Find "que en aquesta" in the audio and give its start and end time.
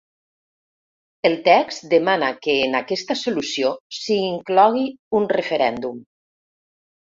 2.47-3.19